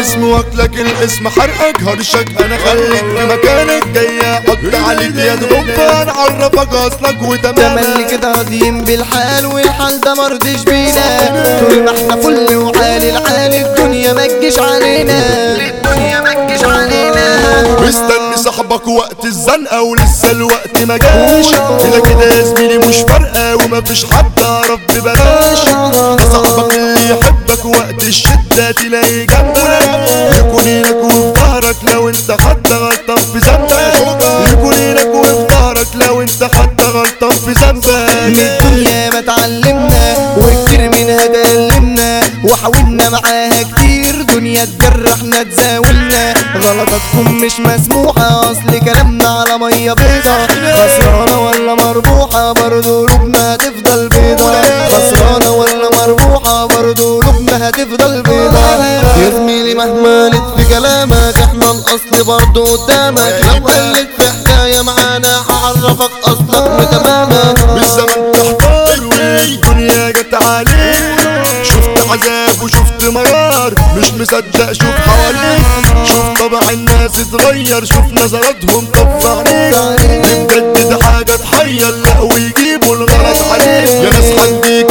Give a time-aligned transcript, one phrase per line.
[0.00, 2.42] الاسم واكلك الاسم حرقك هرشك.
[2.42, 8.84] أنا خليك في مكانك جاي أحط عليك يد غفة نعرفك أصلك تملي وتمامك كده راضيين
[8.84, 11.60] بالحال والحال ده مرضيش بينا.
[11.60, 15.18] طول ما إحنا فل وعالي العالي الدنيا ما تجيش علينا.
[15.56, 17.40] الدنيا ما تجيش علينا.
[17.80, 21.50] مستني صاحبك وقت الزنقة ولسه الوقت ما جاش.
[21.50, 25.58] كده كده يا زميلي مش فارقة ومفيش حد عرف ببلاش.
[26.32, 26.89] صاحبك اللي
[28.60, 29.58] الشدة تلاقي جنبك
[30.38, 34.24] يكون هناك وفي ظهرك لو انت حتى غلطان في ذنبك.
[34.52, 40.80] يكون هناك وفي ظهرك لو انت حتى غلطان في من ذنبك الدنيا ما اتعلمنا وكتير
[40.80, 44.22] منها تألمنا وحاولنا معاها كتير.
[44.22, 46.34] دنيا تجرحنا تزاولنا.
[46.56, 48.50] غلطاتكم مش مسموحة.
[48.50, 50.46] أصل كلامنا على مية بيضة.
[50.72, 53.39] خسرانة ولا مربوحة؟ برضو قلوبنا
[58.50, 61.38] بيضة يا زميلي مهما قلت في كلامك.
[61.38, 63.40] إحنا الأصل برضو قدامك.
[63.42, 65.44] لو قلت في حكاية معانا.
[65.50, 67.64] هعرفك أصلك وتمامك.
[67.74, 71.20] بالزمن تحتار والدنيا جت عليك.
[71.62, 73.74] شفت عذاب وشفت مرار.
[73.96, 75.66] مش مصدق شوف حواليك.
[76.08, 77.84] شوف طبع الناس اتغير.
[77.84, 79.74] شوف نظراتهم طف عليك.
[80.50, 81.90] بجد حاجة تحير.
[81.90, 83.90] لا ويجيبوا الغلط عليك.
[83.90, 84.86] يا ناس حد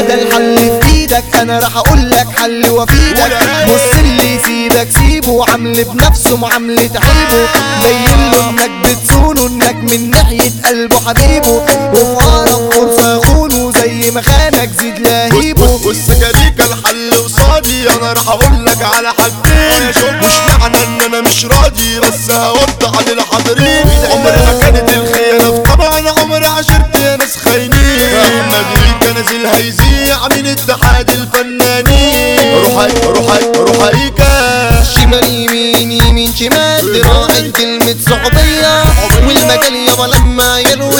[0.00, 5.84] حمادة الحل في إيدك أنا راح أقول لك حل وفيدك بص اللي يسيبك سيبه وعامل
[5.84, 7.48] بنفسه معاملة عيبه
[7.84, 11.48] بين له انك بتصونه انك من ناحية قلبه حبيبه
[11.92, 18.28] وفي اقرب فرصة يخونه زي ما خانك زيد لهيبه بص كريكة الحل قصادي أنا راح
[18.28, 19.49] أقول لك على حاجتين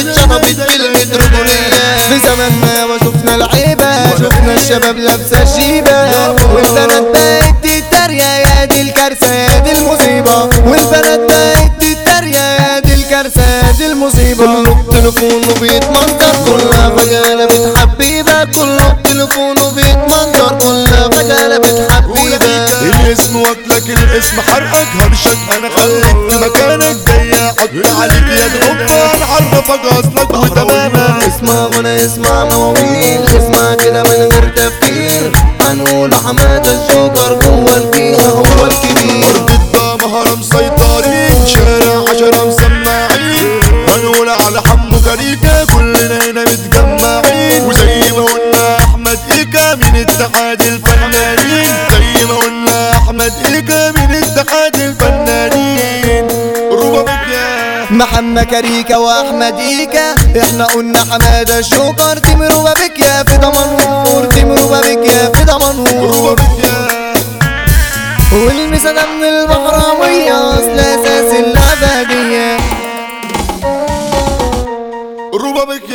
[0.04, 8.64] كلمة رجولية في زماننا ما شفنا العيبة شفنا الشباب لابسة شيبة والبنات بقت تتريق يا
[8.64, 10.42] دي الكارثة يا دي المصيبة.
[10.42, 14.44] والبنات بقت تتريق يا دي الكارثة يا دي المصيبة.
[14.46, 22.46] كله بتليفونه بيتمنظر كلها فجأة لبت حبيبة كله بتليفونه بيتمنظر كلها فجأة لبت حبيبة
[22.82, 24.88] الاسم واكلك الاسم حرقك.
[25.00, 26.96] هرشك أنا خليك مكانك.
[27.08, 28.89] جاي أحط عليك يد غفة
[29.70, 35.32] نعرفك اصلك وتمامك اسمع غنى اسمع مواويل اسمع كده من غير تفكير.
[35.60, 39.36] هنقول حمادة الجوكر جوه الفيها هو الكبير.
[39.36, 43.60] ارض الدمهرة مسيطرين شارع عشرة مسمعين.
[43.88, 47.62] هنقول على حمو كريكة كلنا هنا متجمعين.
[47.66, 50.79] وزي ما قلنا أحمد إيكا من اتحاد الفنانين
[58.00, 62.18] محمد كريكا وأحمد ايكا إحنا قلنا حماده الشوكر.
[62.18, 66.36] تمروا بابك يا في دمنهور تمروا بابك يا في دمنهور
[68.32, 72.56] والمسانة من المحرمية أصل أساس الابدية
[75.34, 75.90] روبا بك